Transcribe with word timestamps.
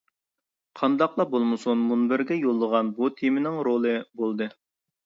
قانداقلا 0.79 1.25
بولمىسۇن 1.35 1.85
مۇنبەرگە 1.91 2.41
يوللىغان 2.41 2.93
بۇ 2.99 3.13
تېمىنىڭ 3.21 3.65
رولى 3.71 3.97
بولدى. 4.25 4.55